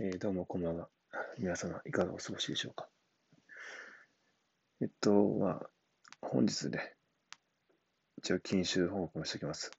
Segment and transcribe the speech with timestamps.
[0.00, 0.88] えーどうもこんばんは。
[1.38, 2.88] 皆様、いかがお過ごしでしょうか。
[4.80, 5.70] えっと、まあ、
[6.20, 6.94] 本日で、
[8.18, 9.72] 一応、禁酒報告をしておきます。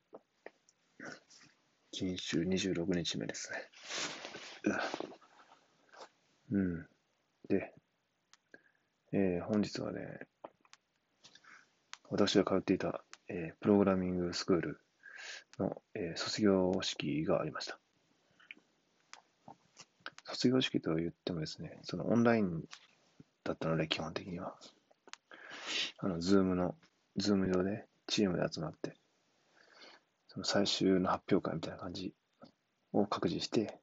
[1.91, 3.59] 禁酒26日目ですね。
[6.51, 6.87] ううん。
[7.47, 7.73] で、
[9.13, 10.27] えー本日はね、
[12.09, 14.81] 私が通っていた、えープログラミングスクール
[15.59, 17.79] の、えー卒業式がありました。
[20.31, 22.63] 卒業式と言ってもですね、そのオンライン
[23.43, 24.55] だったので、基本的には。
[25.97, 26.75] あの、 Zoom の、
[27.17, 28.95] Zoom 上でチームで集まって、
[30.27, 32.13] その最終の発表会みたいな感じ
[32.93, 33.79] を各自して、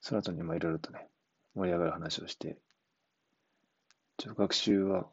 [0.00, 1.08] その後にいろいろとね、
[1.54, 2.58] 盛り上がる話をして、
[4.18, 5.06] ちょっと学習は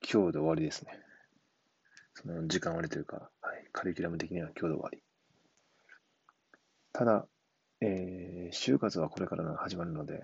[0.00, 0.98] 今日で終わりですね。
[2.14, 5.02] その時間割というか、はい、カリキュラム的には今日で終わり。
[6.92, 7.26] ただ、
[7.82, 10.22] えー就活はこれから始まるので、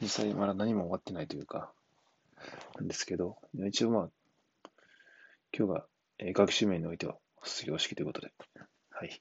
[0.00, 1.72] 実際まだ何も終わってないというか、
[2.76, 4.10] なんですけど、一応まあ、
[5.56, 5.86] 今日が、
[6.18, 8.32] えー学習面においては卒業式ということで、
[8.90, 9.20] はい。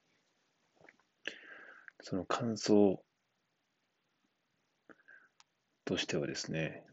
[2.02, 3.03] その感想
[5.86, 6.83] としてはですね、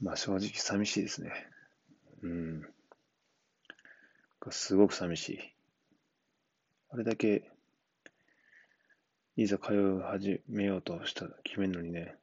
[0.00, 1.32] まあ正直寂しいですね。
[2.22, 2.62] うん。
[4.50, 5.55] すごく寂しい。
[6.96, 7.42] あれだけ、
[9.36, 12.16] いざ通い始めようとした、決めるのにね、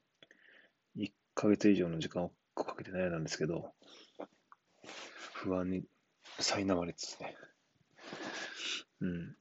[0.98, 3.72] 1ヶ月以上の時間をかけて悩んだんですけど、
[5.32, 5.84] 不安に
[6.40, 7.36] 苛まれつつね、
[9.02, 9.36] うん、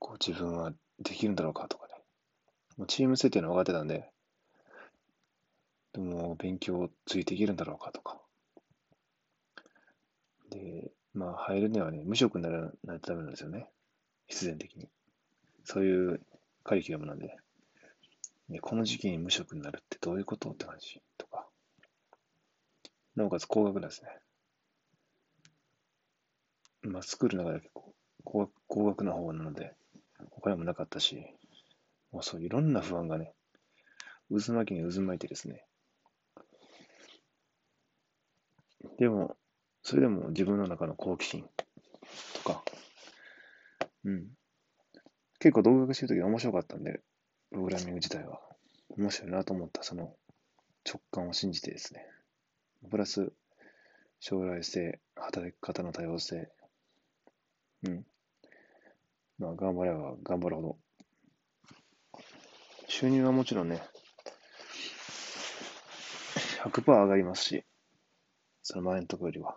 [0.00, 1.94] こう自分はできるんだろうかとかね、
[2.76, 4.10] もうチーム設定の分かってたんで、
[5.92, 8.20] でも勉強ついていけるんだろうかとか、
[10.50, 13.68] で、まあ入るにはね、無職にならないとダメなんですよね。
[14.30, 14.88] 必然的に。
[15.64, 16.20] そういう
[16.64, 17.36] カリキュラムなんで。
[18.48, 21.46] でこの時期に無職になるってどういうことって話とか。
[23.14, 24.10] なおかつ高額なんですね。
[26.82, 29.74] まあ、スクールの中で結構高額高額な方なので、
[30.30, 31.26] お金もなかったし、
[32.12, 33.34] もうそういろんな不安がね、
[34.30, 35.64] 渦巻きに渦巻いてですね。
[38.98, 39.36] でも、
[39.82, 41.48] それでも自分の中の好奇心、
[44.10, 44.26] うん。
[45.38, 47.00] 結構動画してるとき面白かったんで、
[47.50, 48.40] プログラミング自体は
[48.90, 50.14] 面白いなと思ったその
[50.84, 52.04] 直感を信じてですね。
[52.90, 53.32] プラス、
[54.18, 56.50] 将来性、働き方の多様性。
[57.84, 58.06] うん。
[59.38, 60.78] まあ、頑張れば頑張るほど。
[62.88, 63.80] 収入はもちろんね、
[66.64, 67.64] 100%上がりますし、
[68.62, 69.56] その前のところよりは。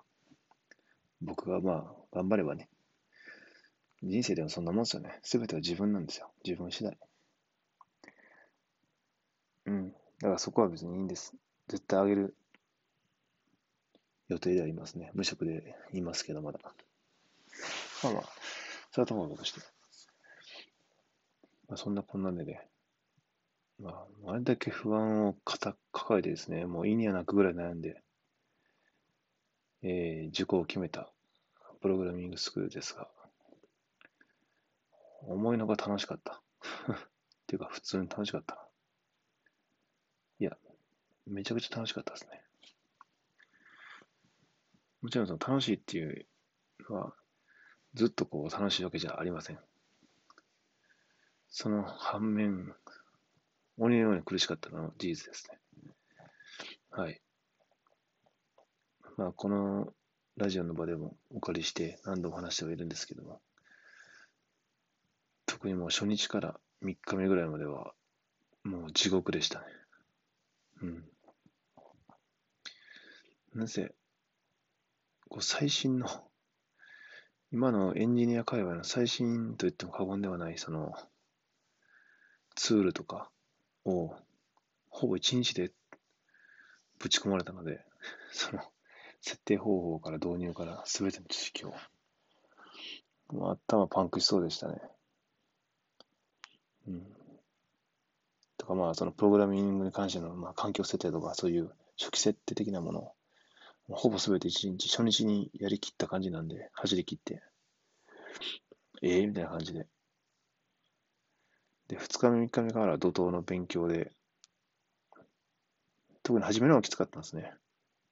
[1.21, 2.69] 僕がまあ、頑張ればね、
[4.03, 5.19] 人生でもそんなもんですよね。
[5.23, 6.29] すべては自分なんですよ。
[6.43, 6.97] 自分次第。
[9.65, 9.91] うん。
[9.91, 11.33] だからそこは別にいいんです。
[11.69, 12.35] 絶対上げる
[14.27, 15.11] 予定でありますね。
[15.13, 16.59] 無職で言いますけど、まだ。
[18.03, 18.23] まあまあ、
[18.91, 19.61] それはともかくとして。
[21.69, 22.67] まあ、そんなこんなんでね。
[23.79, 28.01] まあ、あれだけ不安をかた抱えてですね、もう意にはなくぐらい悩んで、
[29.81, 31.09] えー受講を決めた
[31.81, 33.07] プログラミングスクールですが、
[35.28, 36.41] 思いのが楽しかった。
[36.94, 36.97] っ
[37.47, 38.61] ていうか、普通に楽しかったな。
[40.39, 40.57] いや、
[41.25, 42.44] めちゃくちゃ楽しかったですね。
[45.01, 46.25] もちろんその楽しいっていう
[46.89, 47.16] のは、
[47.94, 49.59] ずっとこう楽しいわけじゃありません。
[51.50, 52.73] その反面、
[53.78, 55.59] 鬼のように苦しかったのは事実ですね。
[56.89, 57.22] はい。
[59.17, 59.94] まあ、この
[60.38, 63.41] ラジオの場でもお借りして何度も話してはいるんですけども、
[65.63, 67.94] 特にもう初日から3日目ぐらいまでは、
[68.66, 69.66] もう地獄でしたね。
[70.81, 71.06] うん。
[73.56, 73.96] なぜ、
[75.29, 76.09] こう最新の、
[77.53, 80.92] 今のエンジニア界隈の最新と言っても過言ではない、その、
[82.56, 83.31] ツールとか
[83.86, 84.13] を、
[84.89, 85.71] ほぼ1日で
[87.00, 87.86] ぶち込まれたので、
[88.33, 88.62] その、
[89.21, 91.74] 設定方法から導入から全ての知識を、
[93.30, 94.81] もう頭パンクしそうでしたね。
[96.88, 97.03] うん。
[98.57, 103.13] とかまあ、そのプログラミングに関しての、まあ、環境設定とか、そういう初期設定的なものを、
[103.89, 107.41] ほぼ全て一日、初日にやりきった感じなんで、走り切って、
[109.01, 109.88] ええみたいな感じで。
[111.88, 114.12] で、2日目、3日目から怒涛の勉強で、
[116.24, 117.53] 特に初めの方がきつかったんですね。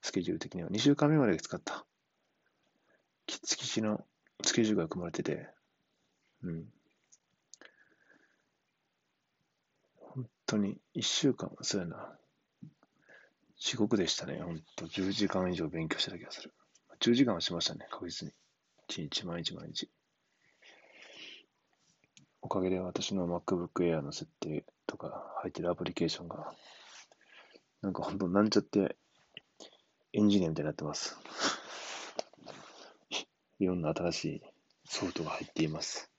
[0.01, 0.69] スケジュール的には。
[0.69, 1.85] 2週間目まできつかった。
[3.25, 4.05] きつきちの
[4.43, 5.47] スケジュールが組まれてて、
[6.43, 6.65] うん。
[9.95, 12.17] 本当に、一週間、そうやな。
[13.57, 14.41] 地獄でしたね。
[14.41, 16.51] ほんと、10時間以上勉強してた気がする。
[16.99, 18.33] 10時間はしましたね、確実に。
[18.89, 19.89] 1日、毎日毎日。
[22.41, 26.53] おかげで私の MacBook Air の設定とか入ってるアプリケーションが、
[27.81, 28.97] なんかほんとなんちゃって
[30.11, 31.17] エンジニアみたいになってます。
[33.59, 34.41] いろんな新しい
[34.85, 36.11] ソフトが入っています。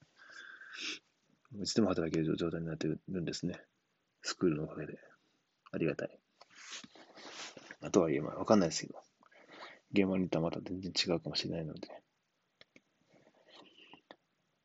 [1.61, 3.63] いつでも働ける状態になってるんですね。
[4.23, 4.97] スクールのおかげで。
[5.71, 6.19] ありがたい。
[7.81, 8.99] あとはいえ、まあ、わかんないですけど、
[9.91, 11.87] 現場に行ったらまた全然違うかもしれないので。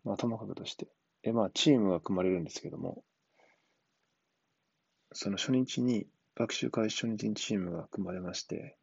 [0.05, 0.89] まあ、ともかくとして。
[1.23, 3.03] で、まあ、チームが組まれるんですけども、
[5.13, 6.07] その初日に、
[6.37, 8.77] 学習開始初日にチームが組まれまして、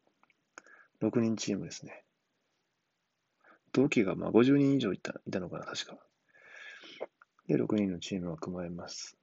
[1.00, 2.04] 6人チームですね。
[3.72, 5.98] 同期がまあ50人以上いたいたのかな、確か。
[7.48, 9.16] で、6人のチームが組まれます。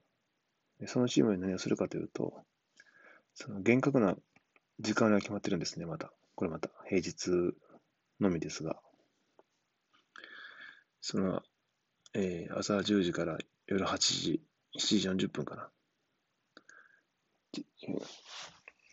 [0.86, 2.34] そのチームに何をするかというと、
[3.34, 4.16] その厳格な
[4.80, 6.12] 時間が決まってるんですね、また。
[6.34, 7.30] これまた平日
[8.20, 8.80] のみですが。
[11.00, 11.42] その、
[12.14, 14.42] えー、朝10時から夜8時、
[14.78, 15.70] 7時40分かな。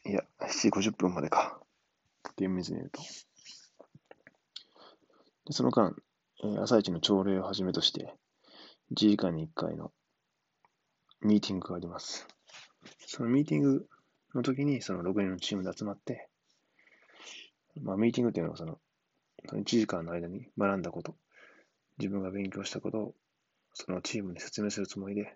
[0.03, 1.61] いや、7時50分までか。
[2.35, 3.01] 厳密に言うと。
[5.45, 5.95] でその間、
[6.43, 8.13] えー、朝一の朝礼をはじめとして、
[8.91, 9.91] 1時間に1回の
[11.23, 12.27] ミーティングがあります。
[13.05, 13.87] そのミーティング
[14.33, 16.27] の時に、その6人のチームで集まって、
[17.79, 18.79] まあ、ミーティングっていうのは、その、
[19.53, 21.15] 1時間の間に学んだこと、
[21.99, 23.15] 自分が勉強したことを、
[23.73, 25.35] そのチームに説明するつもりで、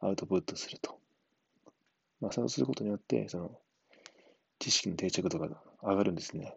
[0.00, 0.98] アウトプットすると。
[2.20, 3.56] まあ、そうすることによって、その、
[4.58, 5.48] 知識の定着度が
[5.80, 6.56] 上がるんですね。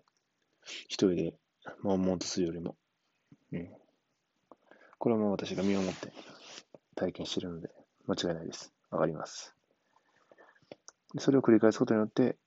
[0.87, 1.33] 一人で、
[1.83, 2.75] 悶々とするよりも。
[3.51, 3.69] うん。
[4.97, 6.11] これも私が身をもって
[6.95, 7.69] 体験してるので、
[8.07, 8.73] 間違いないです。
[8.91, 9.55] 上がります。
[11.19, 12.37] それを繰り返すことによって、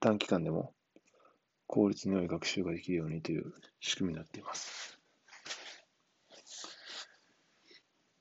[0.00, 0.74] 短期間でも
[1.66, 4.98] 効率の良い学習ができるようにという仕組みになっています。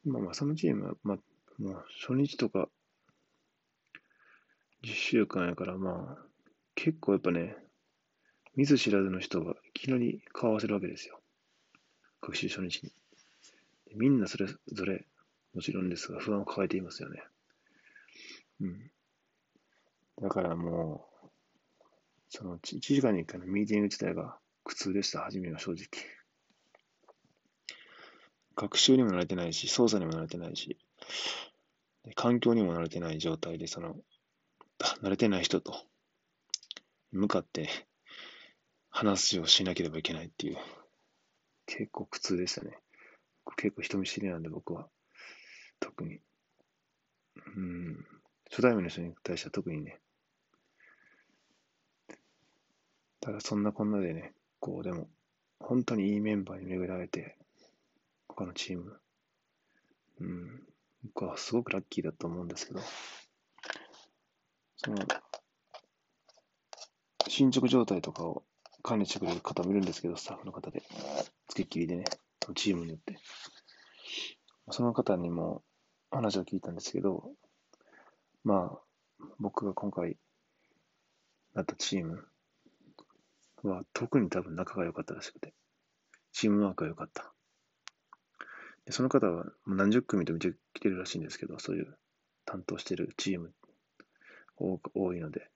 [0.05, 1.17] まあまあ、そのチームは、まあ、
[1.61, 2.69] もう初日とか、
[4.83, 6.25] 10週間やから、まあ、
[6.75, 7.55] 結構やっぱね、
[8.55, 11.19] 見ず知らずの人がいきなり顔合わせるわけですよ。
[12.21, 12.91] 学習初日に。
[13.95, 15.05] みんなそれぞれ、
[15.55, 17.23] もちろんですが、不安を抱えていますよね。
[18.59, 18.91] うん。
[20.21, 21.27] だからもう、
[22.29, 25.87] その1時間に1回のミーティング自体が苦痛でした、初めは正直。
[28.57, 30.77] 学習にも慣れてないし、操作にも慣れてないし、
[32.15, 33.95] 環境にも慣れてない状態で、その、
[35.01, 35.73] 慣れてない人と
[37.11, 37.69] 向かって
[38.89, 40.57] 話をしなければいけないっていう、
[41.65, 42.77] 結構苦痛でしたね。
[43.55, 44.89] 結構人見知りなんで僕は、
[45.85, 46.19] 特に。
[47.55, 48.05] うん、
[48.49, 49.99] 初対面の人に対しては特にね、
[53.21, 55.07] ただそんなこんなでね、こうでも、
[55.59, 57.37] 本当にいいメンバーに巡られて、
[58.27, 58.99] 他のチーム、
[60.21, 60.63] うん、
[61.03, 62.79] 僕はすごくラッキーだと思うんですけど、
[64.77, 64.97] その、
[67.27, 68.43] 進捗状態とかを
[68.81, 70.81] 管理してくれる方もいるんですけど、スタッフの方で、
[71.47, 72.05] つきっきりでね、
[72.55, 73.17] チームによって。
[74.71, 75.63] その方にも
[76.15, 77.31] 話を聞いたんですけど、
[78.43, 80.17] まあ、僕が今回
[81.53, 82.25] なったチーム
[83.63, 85.53] は特に多分仲が良かったらしくて、
[86.31, 87.31] チームワークが良かった。
[88.85, 91.97] でその方は何十組と見てきてるらしいんですけど、そういう
[92.45, 93.53] 担当してるチーム
[94.57, 95.49] 多いので、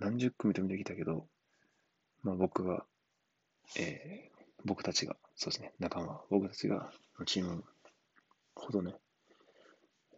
[0.00, 1.26] 何十組と見てきたけど、
[2.22, 2.84] まあ僕が、
[3.78, 6.90] えー、僕たちが、そうですね、仲間、僕たちが、
[7.26, 7.64] チーム
[8.58, 8.94] ほどね、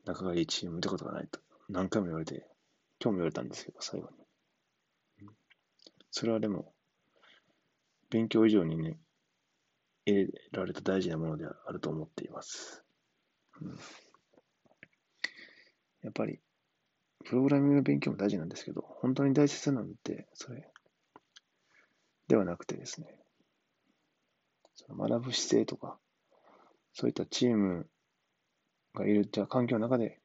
[0.05, 2.47] 仲がいいチーム見たことがないと、何回も言われて、
[3.03, 5.29] 今日も言われたんですけど、最後に。
[6.11, 6.73] それはでも、
[8.11, 8.99] 勉強以上にね、
[10.05, 12.83] 得られた大事なものであると思っています。
[13.61, 13.79] うん、
[16.03, 16.41] やっぱり、
[17.25, 20.69] プログラミングの勉強も大事なんですけど、本当に大切なのって、それ
[22.27, 23.15] ではなくてですね、
[24.75, 25.99] その学ぶ姿勢とか、
[26.95, 27.89] そういったチーム
[28.95, 30.21] がいるじゃ環境の中で、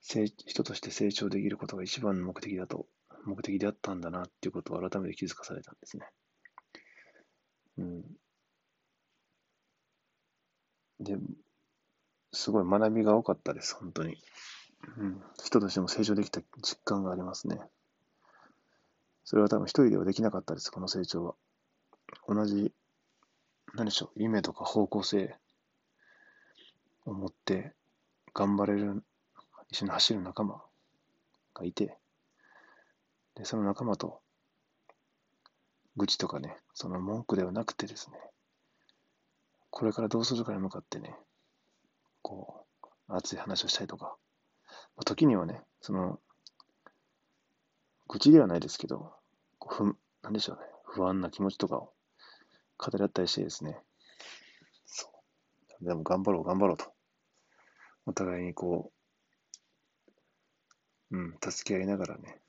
[0.00, 2.86] 人として成長できることが一番の目的だと
[3.24, 6.06] 目的であったんだなっていうことを改めて気づかされたんですね。
[7.78, 8.02] うん。
[11.00, 11.16] で、
[12.32, 14.16] すごい学びが多かったです、本当に。
[14.98, 15.22] うん。
[15.42, 17.58] 人としても成長できた実感がありますね。
[19.24, 21.34] それは多分一人ではできなかったです、この成長は。
[22.28, 22.72] 同じ
[23.74, 25.34] 何でしょう、夢とか方向性
[27.04, 27.74] を持って
[28.32, 29.02] 頑張れる、
[29.70, 30.62] 一緒に走る仲間
[31.54, 31.98] がいて、
[33.34, 34.20] で、その仲間と、
[35.96, 38.18] 愚痴とかね、その文句ではなくてですね、
[39.70, 41.14] これからどうするかに向かってね、
[42.22, 44.16] こう、熱い話をしたりとか、
[44.96, 46.20] まあ、時にはね、その、
[48.08, 49.12] 愚痴ではないですけど、
[49.58, 51.92] こうふなんでしょうね、不安な気持ちとかを
[52.78, 53.78] 語り合ったりしてですね、
[54.86, 55.08] そ
[55.80, 55.84] う。
[55.84, 56.93] でも頑張ろう、頑張ろうと。
[58.06, 58.92] お互いにこ
[61.10, 62.40] う、うん、助け合いながらね、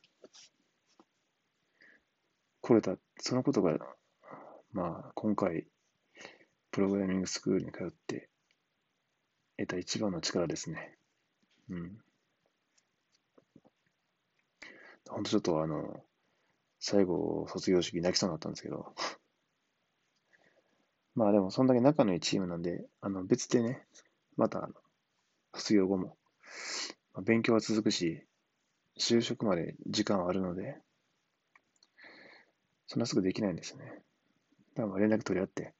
[2.61, 3.77] 来れた、そのことが、
[4.73, 5.67] まあ、今回、
[6.71, 8.29] プログラミングスクールに通って
[9.57, 10.97] 得た一番の力ですね。
[11.69, 11.97] うん。
[15.07, 16.03] ほんとちょっとあの、
[16.79, 18.93] 最後、卒業式泣きそうになったんですけど、
[21.15, 23.85] まあでも、そんだけ仲のいいチームなんで、あの、別でね、
[24.35, 24.73] また、あの、
[25.55, 26.17] 卒業後も、
[27.13, 28.25] まあ、勉強は続くし、
[28.99, 30.77] 就職まで時間はあるので、
[32.87, 34.01] そんなすぐできないんですね。
[34.75, 35.73] だから連絡取り合って、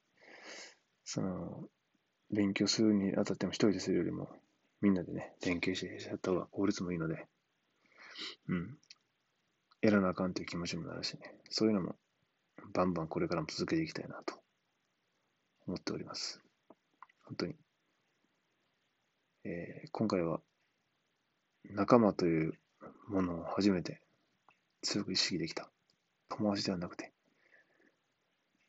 [1.04, 1.68] その、
[2.30, 4.28] 勉強するにあたっても一人でするよりも、
[4.80, 7.26] みんなでね、連携してやった方が効率もいいので、
[8.48, 8.78] うん。
[9.82, 11.96] やらなあかんという気持ちもなるしね、そういうのも、
[12.72, 14.34] バンバンこれからも続けていきたいなと
[15.66, 16.40] 思っております。
[17.24, 17.65] 本当に。
[19.48, 20.40] えー、今回は、
[21.70, 22.58] 仲間という
[23.06, 24.02] ものを初めて
[24.82, 25.70] 強く意識できた。
[26.28, 27.12] 友達ではなくて、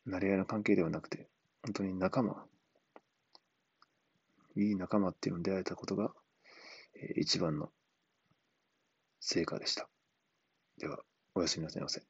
[0.05, 1.27] なり合いの関係ではなくて、
[1.63, 2.45] 本当に仲間、
[4.55, 6.11] いい仲間っていうのに出会えたことが、
[6.93, 7.71] えー、一番の
[9.19, 9.89] 成果でした。
[10.77, 10.99] では、
[11.33, 12.03] おやすみなさいませ。